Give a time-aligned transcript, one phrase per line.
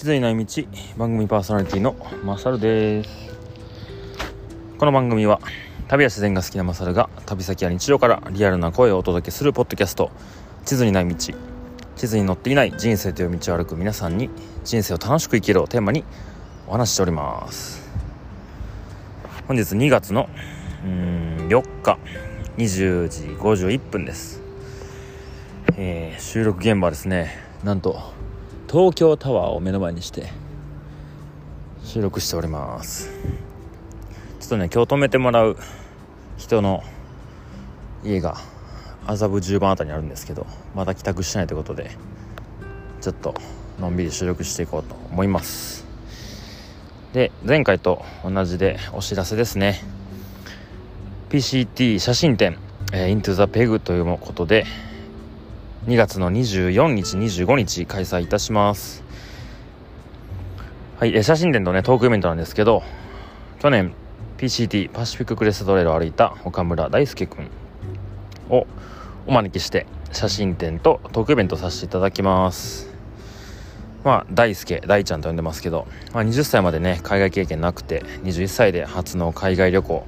[0.00, 0.62] 地図にない道
[0.96, 1.94] 番組パーソナリティの
[2.24, 3.10] マサルです
[4.78, 5.42] この番組は
[5.88, 10.10] 旅や自然が好きなマサルが旅先や日常からリアルな声をお届けするポッドキャスト
[10.64, 11.34] 地図にない道地
[12.06, 14.30] 図に載っていない人生という道を歩く皆さんに
[14.64, 16.02] 人生を楽しく生きるをテーマに
[16.66, 17.86] お話ししております
[19.48, 20.30] 本日2月の
[20.82, 21.98] うん4日
[22.56, 24.40] 20時51分です。
[25.76, 28.18] えー、収録現場ですねなんと
[28.70, 30.30] 東京タワーを目の前にして
[31.82, 33.10] 収録しております。
[34.38, 35.56] ちょっとね今日泊めてもらう
[36.36, 36.84] 人の
[38.04, 38.36] 家が
[39.08, 40.46] 麻布10番あたりにあるんですけど
[40.76, 41.90] まだ帰宅してないということで
[43.00, 43.34] ちょっと
[43.80, 45.84] のんびり収録していこうと思います。
[47.12, 49.80] で前回と同じでお知らせですね。
[51.30, 52.56] PCT 写真展、
[52.92, 54.64] え、Into the Peg ということで
[55.86, 59.02] 2月の24日25日開催いたします。
[60.98, 62.82] はい、え写真展とねトークイベントなんですけど
[63.60, 63.94] 去年
[64.36, 67.50] PCT パシフィッククレストレールを歩いた岡村大輔君
[68.50, 68.66] を
[69.26, 72.90] お招きして写真展とトークイベントさせていただきます。
[74.04, 80.06] まあ大輔大ちゃんと呼んでますけど、まあ、20歳までね海外経験なくて21歳で初の海外旅行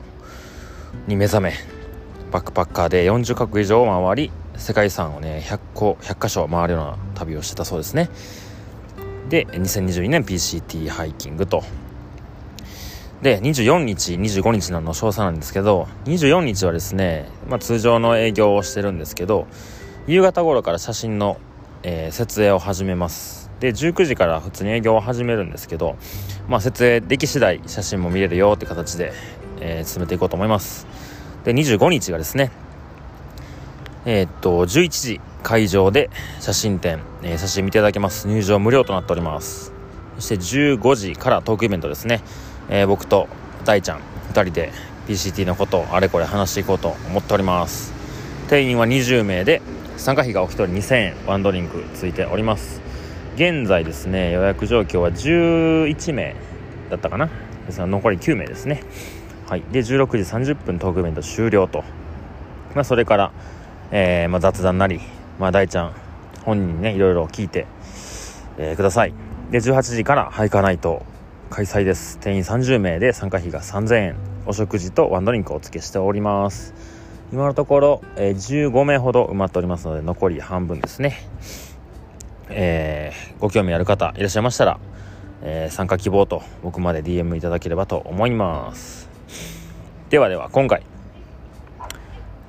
[1.07, 1.55] に目覚め
[2.31, 8.09] バックパッカーで40カ国以上を回り世界遺産をね100個100箇所回るような旅をしてたそうですね。
[9.29, 11.65] で2022年 PCT ハイキングと。
[13.23, 19.47] で24日25日なの詳細なんですけど24日はですね、まあ、通常の営業をしてるんですけど
[20.09, 21.39] 夕方頃から写真の、
[21.85, 23.51] えー、設営を始めます。
[23.59, 25.97] で19時から普通に営業を始めるんですけど、
[26.49, 29.13] まあ、設営でき次第写真も見れるよって形で、
[29.61, 30.87] えー、進めていこうと思います。
[31.45, 32.51] で25日がですね
[34.05, 38.27] えー、っと、11時会場で写真展、えー、写真見ていただけます。
[38.27, 39.73] 入場無料となっております。
[40.17, 42.20] そして15時からトークイベントですね。
[42.68, 43.29] えー、僕と
[43.64, 44.01] 大ちゃん
[44.33, 44.73] 2人で
[45.07, 47.92] PCT のことをあれこれ話していこうと思っております。
[48.48, 49.62] 定員は20名で、
[49.96, 52.80] 参加費がお一人2000円、ワンドリンクついております。
[53.36, 56.35] 現在ですね、予約状況は11名
[56.91, 57.30] だったかな。
[57.67, 58.83] ですが残り9名ですね。
[59.48, 59.62] はい。
[59.70, 60.07] で、16
[60.42, 61.85] 時30分トークイベント終了と。
[62.74, 63.33] まあ、それから、
[63.95, 65.01] えー、まあ、雑談なり、
[65.39, 65.92] まあ、大ちゃん
[66.45, 67.67] 本人にねいろいろ聞いて、
[68.57, 69.13] えー、ください。
[69.51, 71.05] で18時からハイカーナイト
[71.51, 72.19] 開催です。
[72.19, 74.17] 定員30名で参加費が3000円。
[74.47, 76.75] お食事とワンドリンクをお付けしております。
[77.33, 81.17] 今のところ、えー、15名ほど埋まっておりますので残り半分ですね。
[82.48, 84.80] えー、ご興味ある方いらっしゃいましたら、
[85.42, 89.11] えー、参加希望と僕まで DM いただければと思います。
[90.09, 90.83] ではでは今回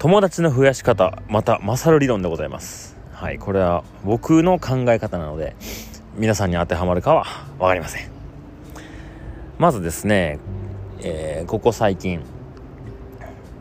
[0.03, 2.97] 友達の増やし方また勝る理論でございます。
[3.14, 5.56] はいこれは僕の考え方なので
[6.18, 7.24] 皆さんに当てはまるかは
[7.58, 8.12] 分かりません。
[9.58, 10.40] まずですね、
[11.00, 12.22] えー、ここ最近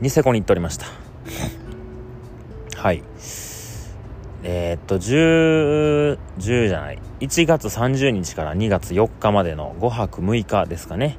[0.01, 0.87] ニセコに行っておりました。
[2.77, 3.05] はい。
[4.43, 6.99] えー、っと10、10じゃない。
[7.21, 11.19] 1月30日から2月4日までの5泊6日ですかね、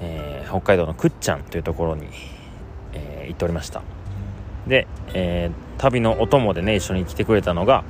[0.00, 2.06] えー、北海道のくっちゃんというところに、
[2.92, 3.82] えー、行っておりました。
[4.66, 7.84] で、えー、旅のお供でね一緒に来てくれたのが、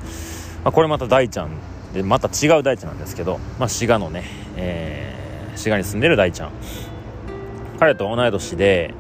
[0.65, 1.51] まあ、これまた大ちゃん
[1.93, 4.25] でまた違う大ちゃんなんですけど、まあ、滋賀のね、
[4.57, 6.51] えー、滋賀に住んでる大ちゃん。
[7.79, 8.95] 彼と同い年で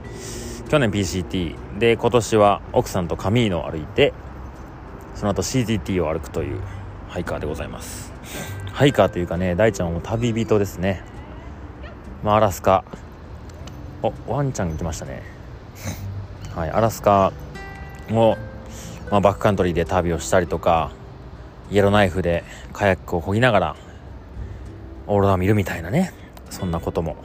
[0.68, 4.12] 去年 PCT で今年は奥さんとカミーノを歩いて
[5.14, 6.60] その後 CTT を歩くという
[7.08, 8.12] ハイカーでございます。
[8.72, 11.02] ハイカーというかね大ちゃんも旅人ですね。
[12.22, 12.84] まあアラスカ。
[14.02, 15.22] おワンちゃん来ましたね。
[16.54, 17.32] はいアラスカ
[18.12, 18.36] を、
[19.10, 20.92] まあ、バックカントリーで旅をしたりとか
[21.70, 23.76] イエローナイフでカヤックを漕ぎながら
[25.06, 26.12] オーロラを見るみたいなね
[26.50, 27.16] そんなことも、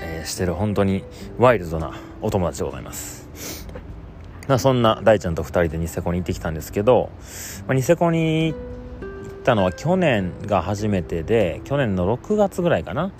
[0.00, 1.04] えー、してる本当に
[1.38, 1.92] ワイルドな
[2.22, 3.28] お友達でございます。
[4.48, 7.10] まあそんな大ちゃんと2人でニセコに行ってきたんですけど、
[7.68, 13.12] まあ、ニセコに行ったのは去年が初めてで去年の6月ぐらいかな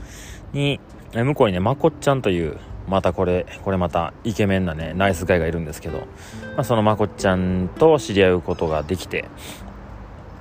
[0.53, 0.81] に
[1.15, 2.59] 向こうにねまこっちゃんという
[2.91, 5.99] またこれこれまたイケメンなねナイスガイがいるんですけど、
[6.57, 9.27] まあ、そのまこっちゃんと知り合うことができて、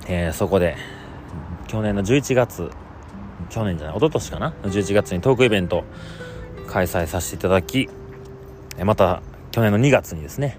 [0.07, 0.75] えー、そこで
[1.67, 2.71] 去年の11月
[3.49, 5.83] 去年じゃない一昨年かな？11月にトークイベント
[6.67, 7.87] 開催させていただき
[8.83, 9.21] また
[9.51, 10.57] 去年の2月にですね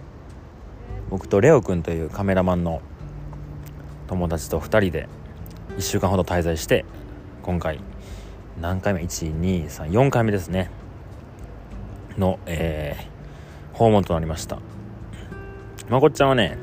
[1.10, 2.80] 僕とレオくんというカメラマンの
[4.06, 5.08] 友達と2人で
[5.76, 6.84] 1週間ほど滞在して
[7.42, 7.80] 今回
[8.60, 10.70] 何回目 ?1234 回目ですね
[12.20, 14.58] の、えー、訪問となりました。
[15.88, 16.56] まこっちゃんはね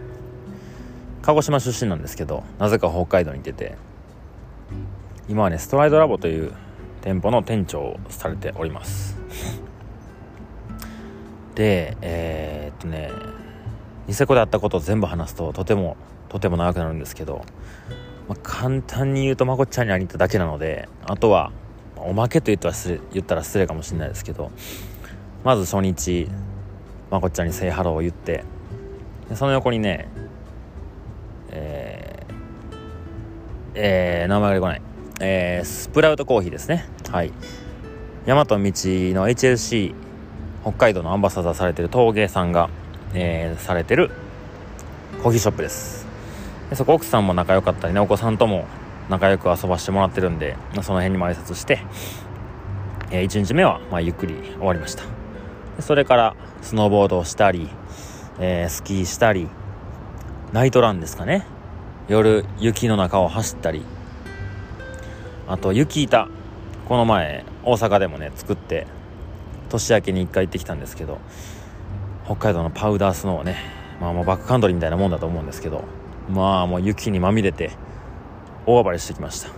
[1.21, 3.75] 鹿児島出身なんですけどなぜか北海道に出て
[5.27, 6.53] 今はねストライドラボという
[7.01, 9.17] 店舗の店長をされております。
[11.55, 13.11] でえー、っとね
[14.07, 15.97] ニセコであったことを全部話すととても
[16.29, 17.43] とても長くなるんですけど、
[18.29, 21.51] まあ、簡単に言うとまこっちゃんに会いに行っただけなのであとは
[21.97, 22.75] おまけと言ったら
[23.11, 24.51] 言ったら失礼かもしれないですけど
[25.43, 26.29] まず初日
[27.09, 28.43] まこっちゃんに「セイハロー」を言って
[29.33, 30.07] その横にね
[31.49, 32.75] えー、
[33.75, 34.81] えー、名前が出てこない、
[35.21, 36.85] えー、スプラウトコーヒーですね。
[37.09, 37.31] はい。
[38.25, 39.93] 大和道の HLC
[40.61, 42.69] 北海道のアンバサダーされてる陶芸さんが、
[43.13, 44.11] えー、されてる
[45.23, 46.05] コーヒーショップです。
[46.69, 48.65] でそこ奥さんも仲良かったりねお子さんとも
[49.09, 51.79] 仲良く遊ばしてもらってるんで、その辺にも挨拶して、
[53.09, 55.03] えー、1日目は、まあ、ゆっくり終わりました。
[55.79, 57.69] それからスノーボードをしたり、
[58.39, 59.47] えー、スキーしたり
[60.53, 61.45] ナイトランですかね。
[62.07, 63.83] 夜雪の中を走ったり。
[65.47, 66.29] あと雪板。
[66.87, 68.87] この前大阪でもね作って
[69.67, 71.19] 年明けに1回行ってきたんですけど
[72.23, 73.57] 北海道のパウダースノーね
[73.99, 75.83] まあもうバックカントリーみたいなもんだと思うんですけど
[76.29, 77.71] まあもう雪にまみれて
[78.65, 79.49] 大暴れしてきました。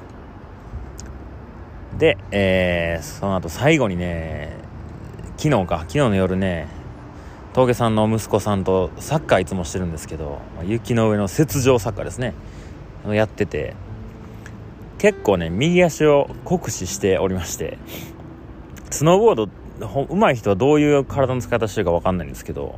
[2.00, 4.56] で、えー、その後最後にね
[5.40, 5.80] 昨日か。
[5.80, 6.68] 昨日の夜ね
[7.54, 12.34] 峠さんの息子さんとサッカーいつもしてるんですけど雪の上の雪上サッカーですね。
[13.08, 13.74] やってて。
[14.98, 17.78] 結構ね右足を酷使しておりまして。
[18.90, 19.48] スノーボード
[20.14, 22.78] 上手い人はどういう体の使い方してるか分かんないんですけど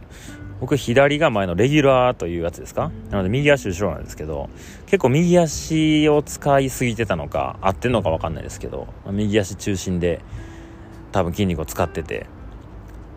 [0.60, 2.92] 僕左が前のレギュラーというやつですか？
[3.10, 4.52] なので右足後ろなんですけど
[4.86, 10.22] 結構右足を使いすぎてたのか合ってるのか分かんないですけど右足中心で
[11.12, 12.28] 多分筋肉を使ってて。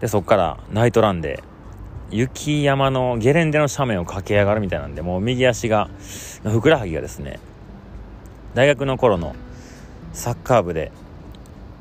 [0.04, 1.42] でそっからナイトランで
[2.10, 5.88] 雪山のゲレンデの斜面を駆け上がるみたいなんでもう右足が
[6.42, 7.40] ふくらはぎがですね
[8.52, 9.34] 大学の頃の
[10.12, 10.92] サッカー部で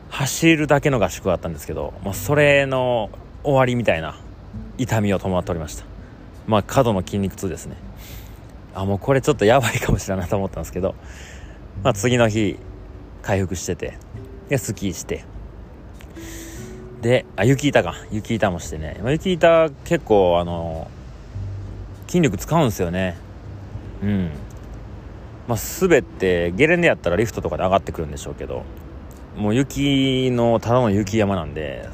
[0.10, 3.10] 走るだけの合宿があったんですけど、まあ、それの
[3.44, 4.18] 終わりみたいな
[4.78, 5.84] 痛みを伴っておりました。
[6.48, 7.76] まあ過度の筋肉痛ですね。
[8.74, 10.96] あもうこれちょっとやばいかもしれないと思ったんですけど、
[11.84, 12.58] まあ、次の日
[13.22, 13.98] 回復してて
[14.48, 15.26] でスキーして
[17.04, 17.96] であ雪板か。
[18.12, 20.90] 雪板もしてね、まあ、雪板結構あの
[22.08, 23.18] 筋力使うんですよね。
[24.02, 24.32] うん。
[25.50, 28.64] まあ滑ってゲレンデやったらリフトとかで上がってくるんでしょうけど
[29.36, 31.90] もう雪のただの雪山なんで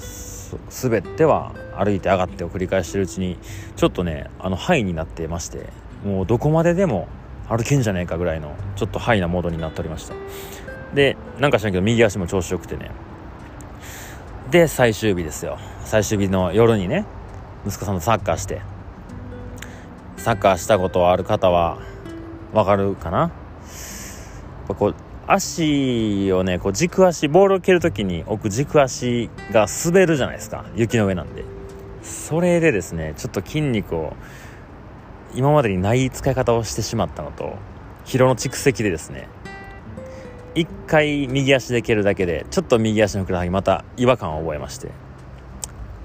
[0.83, 3.39] 滑っては歩いて上がってを繰り返してるうちに
[3.75, 5.69] ちょっとねあのハイになってまして
[6.05, 7.07] もうどこまででも
[7.47, 10.13] 歩けんじゃねえかぐらいのちょっとハイなモードになっておりました。
[10.93, 12.91] でなんか知らんけど右足も調子よくてね
[14.51, 17.05] で最終日ですよ最終日の夜にね
[17.65, 18.61] 息子さんとサッカーして
[20.17, 21.79] サッカーしたことある方は
[22.53, 23.31] わかるかな？
[24.67, 24.95] こう
[25.27, 30.65] 足をね、こう軸足、ボールを蹴るときに置く軸足が滑るじゃないですか。
[30.75, 31.45] 雪の上なんで。
[32.01, 34.15] それでですね、ちょっと筋肉を
[35.35, 37.57] 今までにない使い方をしてしまったのと、
[38.05, 39.27] 疲労の蓄積でですね、
[40.55, 44.89] 一回右足で蹴るだけで、ちょっと右足のふくらはぎまた違和感を覚えまして、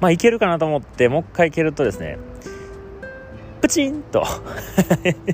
[0.00, 2.18] まあいけるかなと思って、もう一回蹴るとですね、
[3.60, 4.24] プチンと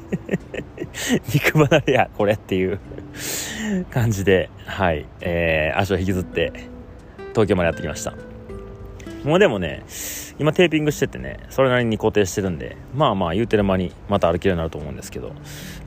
[1.35, 2.79] 肉離れや、これっていう
[3.91, 6.53] 感じで、はい、えー、足を引きずって、
[7.33, 8.15] 東京までやってきました。
[9.25, 9.83] もうでもね、
[10.39, 15.33] 今テーピングしててね、それなりに固定してるんで、まあまあ言うてる間にまた歩けるようになると思うんですけど、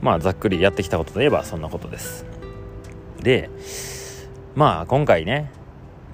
[0.00, 2.24] まあざっくりやってきたことといえばそんなことです。
[3.24, 3.50] で、
[4.54, 5.50] まあ今回ね、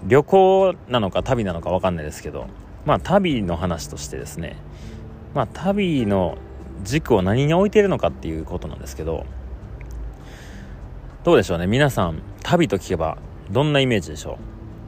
[0.06, 2.46] 旅行なのか旅なのかわかんないですけど、
[2.86, 4.56] まあ旅の話としてですね、
[5.34, 6.38] まあ旅の
[6.82, 9.26] 軸を何に置いているのかっていうことなんですけど、
[11.24, 13.18] どうでしょうね皆さん旅と聞けば
[13.50, 14.38] どんなイメージでしょ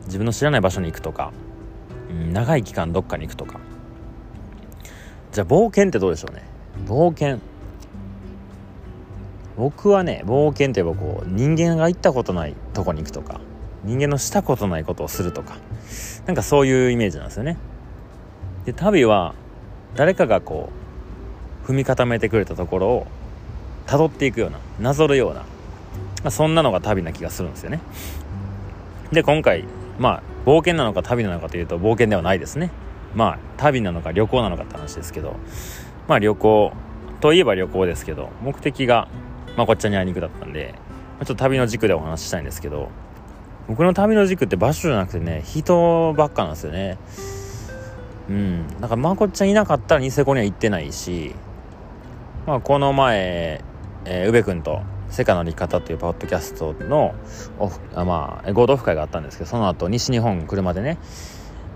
[0.02, 0.06] う？
[0.06, 1.30] 自分の知らない場所に行くとか、
[2.08, 3.60] うん、長い期間どっかに行くとか。
[5.32, 6.42] じゃあ冒険ってどうでしょうね？
[6.86, 7.40] 冒険。
[9.56, 13.40] 僕はね冒険って言えばこう人間が行ったことないとこに行くとか
[13.84, 15.56] 人間のしたことないことをするとか
[16.26, 17.56] なんかそういうイメージなんですよね。
[18.64, 19.34] で旅は
[19.94, 20.70] 誰かがこ
[21.64, 23.06] う踏み固めてくれたところを
[23.86, 25.44] 辿っていくようななぞるような
[26.22, 27.80] まあ、そんなのが旅な気がするんですよね。
[29.12, 29.64] で今回
[29.98, 32.70] まあ冒険なのか旅なのかというと冒険ではないですね。
[33.14, 35.36] まあ旅なのか旅行なのかって話ですけど
[36.08, 36.72] まあ旅行
[37.20, 39.08] といえば旅行ですけど目的が
[39.56, 40.74] まあこっちに会いに行くだったんで、
[41.20, 42.88] ちょっと旅の軸でお話ししたいんですけど
[43.68, 46.98] 僕の旅の軸って場所じゃなくてね人ばっかなんですよね。
[48.28, 48.68] うん。
[48.80, 51.34] だからまこっちゃんいなかったらニセコには行ってないし
[52.46, 53.62] まあこの前、
[54.04, 54.82] えー、宇部君と
[55.12, 57.14] 世界の利方」というポッドキャストの
[57.58, 60.98] オフあ、まあ、合同オフ会があったんですけどその後西日本車でね、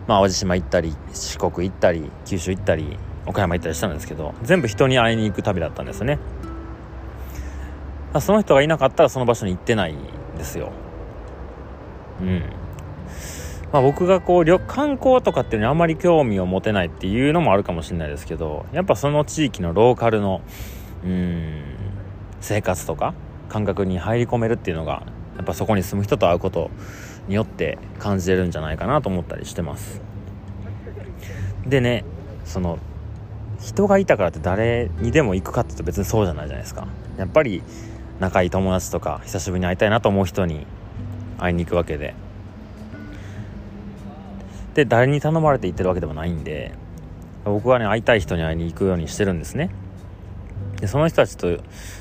[0.08, 6.18] まあ、淡路島行ったり四国行ったり九州行ったり岡山行ったりしたんですけど全部人に会いに行く旅だったんですよね。
[8.20, 9.98] その人がいなかったらその場所に行ってないん
[10.36, 10.72] ですよ。
[12.20, 12.42] うん。
[13.72, 20.40] まあ、僕がこう観光とかっていうのにあんまり興味を持てないっていうのもあるかもしれないですけどやっぱその地域のローカルの
[21.04, 21.62] うん
[22.40, 23.12] 生活とか
[23.48, 25.02] 感覚に入り込めるっていうのが
[25.36, 26.70] やっぱそこに住む人と会うこと
[27.28, 30.00] によって感じれるんじゃないかなと思ったりしてます。
[31.66, 32.04] でね
[32.44, 32.78] その
[33.60, 36.86] 人がいたからって誰にでも行くかって言うと別にそうじゃないじゃないですか。
[37.18, 37.62] やっぱり
[38.20, 40.66] 仲いい友達とか久しぶりに会いたいなと思う人に
[41.38, 42.14] 会いに行くわけで。
[44.74, 46.74] で誰に頼まれて行ってるわけでもないんで
[47.44, 49.70] 僕はね会いたい人に会いに行くようにしてるんですね。
[50.80, 51.58] でその人たちと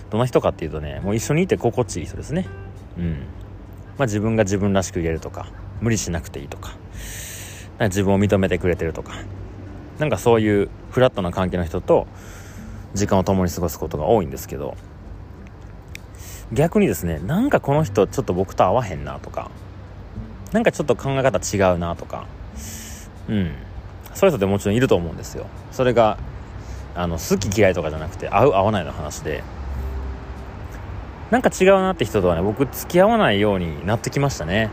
[0.09, 2.47] どの人かっていうとねもう一緒にいて心地いい人ですね。
[2.97, 3.11] うん。
[3.97, 5.47] まあ自分が自分らしく言えるとか
[5.79, 6.75] 無理しなくていいとか
[7.77, 9.13] か自分を認めてくれてるとか
[9.99, 12.07] なんかそういうフラットな関係の人と
[12.93, 14.75] 時間を共に過ごすことが多いんですけど
[16.51, 19.49] 逆にですねなんかこの人ちょっと僕と合わへんなとか
[20.51, 22.27] なんかちょっと考え方違うなとか
[23.27, 23.51] うん。
[24.13, 25.47] そういう人ってもちろんいると思うんですよ。
[25.71, 26.17] それが
[26.95, 29.43] あの好き嫌いとかじゃなくて合う合わないの話で
[31.31, 34.69] なんか違うなって人とはね僕付き合わないようになってきましたね。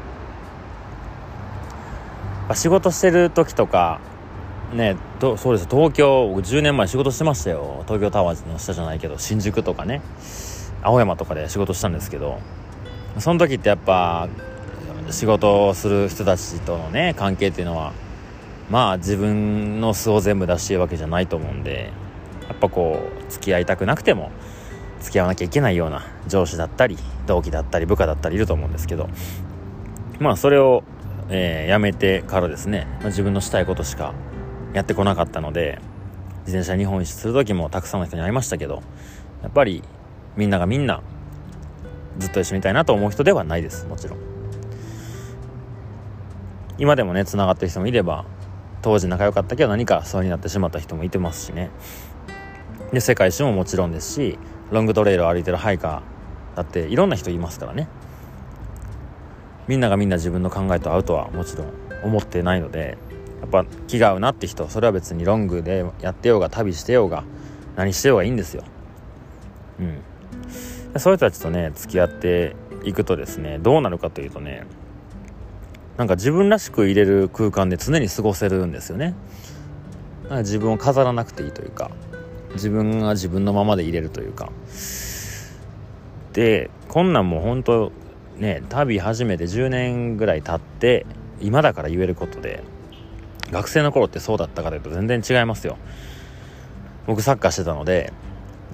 [2.54, 4.00] 仕事してる時とか
[4.72, 5.68] ねとそうです。
[5.68, 7.82] 東京僕10年前仕事してましたよ。
[7.86, 10.02] 東京タワーの下じゃないけど新宿とかね。
[10.82, 12.38] 青山とかで仕事したんですけど
[13.18, 14.28] その時ってやっぱ
[15.10, 17.92] 仕事をする人たちとのね関係っていうのは
[18.70, 21.92] まあ自分の素を全部出してるわけじゃないと思うんで
[22.48, 24.30] やっぱこう付き合いたくなくても
[25.00, 26.96] 付き合わなきゃいけないような上司だったり
[27.26, 29.08] 同期だったり部下だったりいると思うんですけど
[30.20, 30.84] まあそれを、
[31.28, 34.14] えー、やめてからですね、まあ、自分のしたいことしか
[34.72, 35.80] やってこなかったので
[36.46, 38.82] 自転車日本一する時もたくさんの人に会いましたけど
[39.42, 39.82] やっぱり
[40.36, 41.02] みんながみんな
[42.18, 43.86] ずっと一緒にいたいなと思う人ではないです。
[43.86, 44.18] もちろん。
[46.78, 48.24] 今でもねつながってる人もいれば
[48.80, 51.70] 当時仲良かったけど何かそうになってしまった人もいてますしね。
[52.92, 54.38] で世界一周ももちろんですし
[54.70, 57.88] ロングトレイルを歩いてるハイカーだっていろんな人いますからね。
[59.68, 61.72] みんながみんな自分の考えと合うとはもちろん
[62.02, 62.98] 思ってないので
[63.40, 67.24] やっぱ気が合うなって人それは別にロングでやってようが旅してようが
[67.76, 68.64] 何してようがいいんですよ。
[69.78, 70.02] うん。
[70.99, 74.64] そういう人たちとね付き合っていくとですねどうなるかというとね
[75.96, 79.14] なんか自分らしく入れる空間で常に過ごせるんですよね。
[80.30, 81.90] 自分を飾らなくていいというか
[82.54, 84.50] 自分が自分のままで入れるというか。
[86.32, 87.92] でこんなんも本当
[88.38, 91.04] ね旅始めて10年ぐらい経って
[91.40, 92.62] 今だから言えることで
[93.50, 95.76] 学生の頃ってそうだったかというと全然違いますよ。
[97.06, 98.12] 僕サッカーしてたので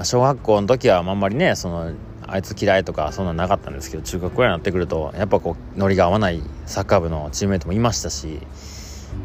[0.05, 1.93] 小学校の時はあんまりねその
[2.29, 8.41] あいつ嫌いとかそんなんなかったんですけど中学校になってくるとやっぱこうノリが合わないサッカー部のチームメートもいましたし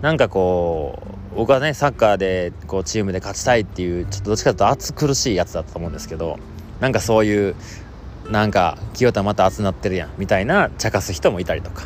[0.01, 6.39] なんかこう僕はねサッカーでこうチームで勝ちたいっていうちょっとどっちかというと熱苦しいやつだったと思うんですけど
[6.79, 7.55] なんかそういう
[8.29, 11.83] なんか清田また熱なってるやんみたいな茶化す人もいたりとか、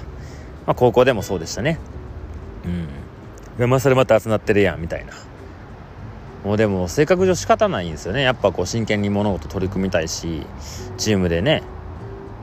[0.66, 1.80] まあ、高校でもそうでしたね。
[3.60, 3.70] うん。
[3.70, 5.14] まあそれまた熱なってるやんみたいな。
[6.48, 8.22] もうでも性格上仕方ないんですよね。
[8.22, 10.44] やっぱこう真剣に物事取り組みたいし
[10.98, 11.62] チームでね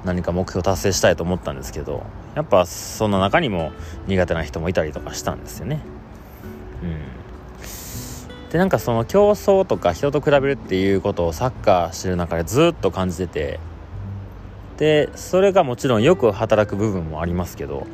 [0.05, 3.73] 何か目標達成したいと思ったんですけどやっぱその中にも
[4.07, 5.81] 苦手な人もいたりとかしたんですよね。
[6.83, 7.01] うん。
[8.51, 13.61] でなんかその競争とか人と比べるっていうことをサッカーしてる中でずっと感じてて
[14.77, 17.85] でそれがもちろんよく働く部分もありますけどやっ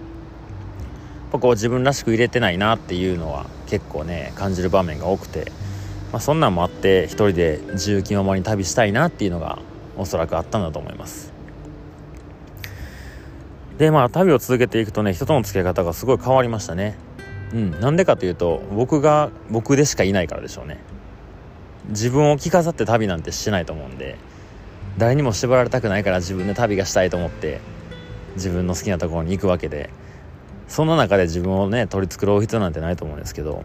[1.30, 5.52] ぱこう自分らしく入れてないなっていうのは結構ね感じる場面が多くて。
[6.12, 9.58] まあ、そんなんもあって一人で自由気ままに旅したいなっていうのが
[9.96, 11.32] おそらくあったんだと思います。
[13.78, 16.96] でまあ旅を続けていくとね人との付き合い方がすごい変わりましたね。
[17.54, 17.80] うん。
[17.80, 20.78] なんでかというと僕が僕でしかいないからでしょうね。
[21.88, 24.16] 自分を着飾って旅なんてしてないと思うんで
[24.98, 27.60] 誰にも縛られたくないから自分で旅がしたいと思って
[28.34, 29.90] 自分の好きなところに行くわけで
[30.68, 33.64] その中で自分をね取り繕う必要なんてないと思うんですけど、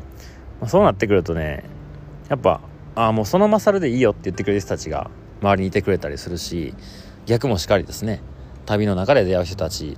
[0.59, 1.63] まあ、そうなってくるとね
[2.29, 2.61] やっぱ
[2.95, 5.09] ああもうその勝るでいいよって言ってくれる人たちが
[5.41, 6.73] 周りにいてくれたりするし
[7.25, 8.21] 逆もしかりですね
[8.65, 9.97] 旅の中で出会う人たち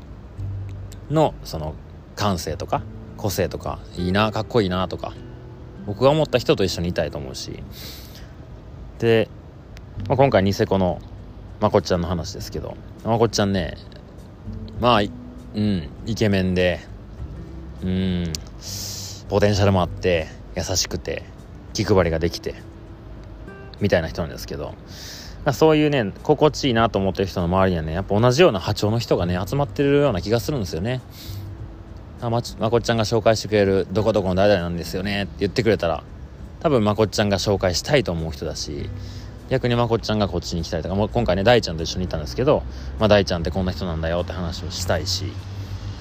[1.09, 1.75] のその
[2.15, 2.81] 感性とか
[3.15, 5.13] 個性とかいいなかっこいいなとか
[5.85, 7.63] 僕が思った人と一緒にいたいと思うし。
[8.99, 9.29] で、
[10.07, 10.99] まあ、今回ニセコの
[11.61, 13.77] まこっちゃんの話ですけどまこっちゃんね
[14.81, 15.05] まあう
[15.61, 16.79] んイケメンで
[17.83, 18.33] うん
[19.29, 21.23] ポテンシャルもあって優しくて
[21.73, 22.55] 気配りができて
[23.79, 24.73] みたいな人なんですけど
[25.53, 31.01] そういうね心地いいなと思ってる人の周りにはねやっぱ同じような波長の人がね集まってるような気がするんですよね。
[32.19, 36.03] あままこっちゃんが紹介してくれるどこどこの誰々なんですよねって言ってくれたら
[36.61, 38.89] 多分まこっちゃんが紹介したいと思う人だし
[39.49, 42.63] 逆にまこっちゃんがこっちに来たりとかもう今回ね大ちゃんと一緒にいたんですけど、
[42.99, 45.25] まあ、大ちゃんってこんな人なんだよって話をしたいし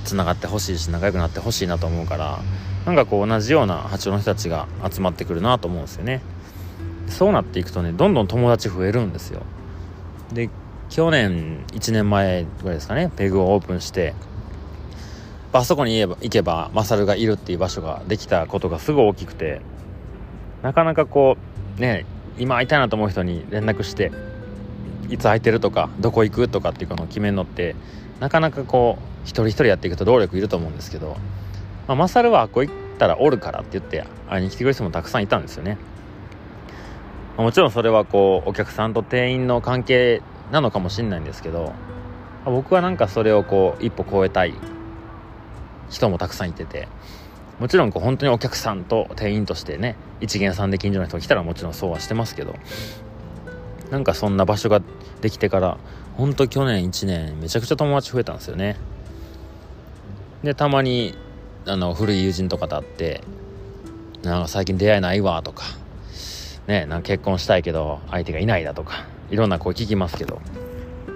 [0.05, 2.41] つながってほしいし仲良くなってほしいなと思うから
[2.87, 6.23] なんかこう同じような波長の人たちが集まってくるなと思うんですよね。
[7.09, 9.43] そうなっていくとねどんどん友達増えるんですよ。
[10.33, 10.49] で
[10.89, 14.15] 去年1年前ぐらいですかねペグをオープンして
[15.53, 19.61] あそこに行けばマサルがいるっていう場所ができたことがすごい大きくて
[20.63, 21.37] なかなかこ
[21.77, 22.07] うね
[22.39, 24.13] 今会いたいなと思う人に連絡して
[25.09, 27.75] いつ空いてるとかどこ行くとかっていうのを決めるのって
[28.21, 31.17] なかなかこう一人一人やっていくと労力いると思うんですけど、
[31.87, 35.79] まあ、マサルはこう行ったらおるからって言って会いに来てくれる人もたくさんいたんですよね。
[37.37, 41.75] もちろんそれはこうお客さんと店員の関係なのかもしれないんですけど
[42.47, 44.55] 僕はなんかそれをこう一歩超えたい
[45.91, 46.89] 人もたくさんいてて
[47.61, 52.55] もちろんこう本当にお客さんと店員としてね一元さんで近所の人が来たらもちろんそうはしてますけど
[53.91, 54.81] なんかそんな場所が
[55.21, 55.79] できてから
[56.17, 58.77] 本当去年1年めちゃくちゃ友達増えたんですよね。
[60.43, 61.15] でたまに
[61.69, 63.23] あの古い友人とかと会って
[64.23, 65.65] なんか最近出会いないわとか
[66.69, 70.41] ねなんか結婚したいけど相手がいないだとかいろんな声聞きますけど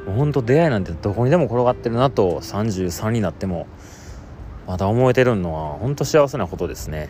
[0.07, 3.69] もうほんと出会いなんてどこにでも転がってるなと33になっても
[4.67, 7.09] まだ思えてるのは本当幸せなことですね。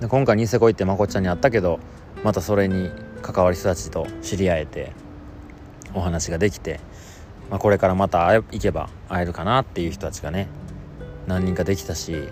[0.00, 1.80] で今回ニセコ行ってまこちゃんに会ったけど
[2.22, 2.90] またそれに
[3.22, 4.92] 関わる人たちと知り合えて
[5.94, 6.80] お話ができて、
[7.50, 10.48] まあ、これからまた行けば会えるかなっていう人たちがね
[11.26, 12.28] 何人かできたし、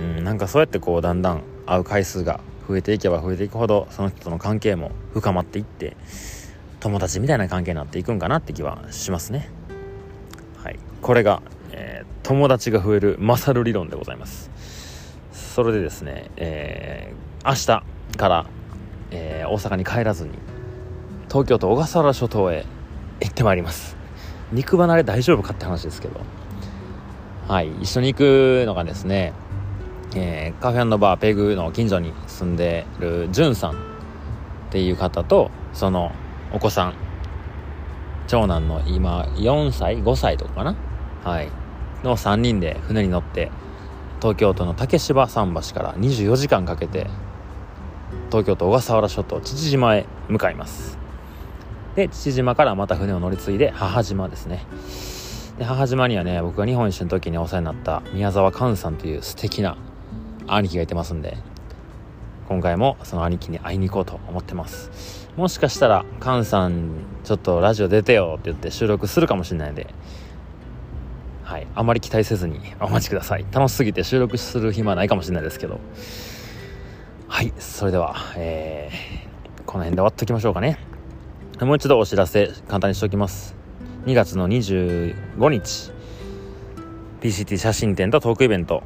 [0.00, 5.96] うん、なんかそうやってこうだんだん会う回数が増えていけば増えていくほどその人との関係も深まっていって
[6.80, 9.50] 友達みたいな関係になっていくんかなって気はしますね。
[10.56, 10.78] はい。
[11.02, 14.50] これがえ友達が増えるマサル理論でございます。
[15.32, 18.46] それでですね、えー、明日から、
[19.10, 20.30] えー、大阪に帰らずに
[21.28, 22.64] 東京都小笠原諸島へ
[23.20, 23.96] 行ってまいります。
[24.52, 26.20] 肉離れ大丈夫かって話ですけど。
[27.46, 27.72] はい。
[27.80, 29.32] 一緒に行くのがですね、
[30.14, 33.74] えー、カフェバーペグの近所に住んでるじゅんさんっ
[34.70, 36.12] ていう方とその
[36.52, 36.94] お子さん
[38.26, 40.76] 長男の今4歳5歳とかかな？
[41.24, 41.48] はい。
[42.02, 43.50] の3人で船に乗って
[44.20, 47.08] 東京都の竹芝桟橋から24時間かけて
[48.30, 50.98] 東京都小笠原諸島父島へ向かいます。
[51.96, 54.64] で父島からまた船を乗り継いで母島ですね。
[55.58, 59.76] で母島にはね僕が日本一周の時にお世話になった宮沢寛さんという素敵な
[60.56, 61.36] 兄貴がいてますんで
[62.48, 65.28] 今回もその兄貴に会いに行こうと思ってます。
[65.36, 66.90] もしかしたら寛さん
[67.22, 69.94] ちょっとラジオ出てよって言って収録するかもしれないんで
[71.50, 73.44] はい、あまり期待せずにお待ちください。
[73.50, 75.80] 楽しすぎて収録する暇はないかもしれないですけど。
[77.26, 80.78] はいそれでは、えー、この辺で終わっときましょうかね。
[81.60, 83.56] もう一度お知らせ簡単にしておきます。
[84.06, 85.92] 2月の25日
[87.20, 88.84] PCT 写真展とトークイベント。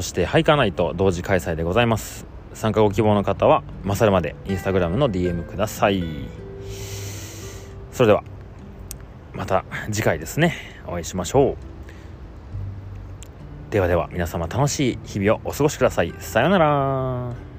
[0.00, 6.02] そしてハイカーナイト同時開催でございます参加ご希望の方は勝るまでインスタグラムの DM ください
[7.92, 8.24] それでは
[9.34, 10.54] また次回ですね
[10.86, 11.50] お会いしましょ
[13.68, 16.12] うではでは皆様楽しい日々をお過ごしください。
[16.18, 17.49] さようなら。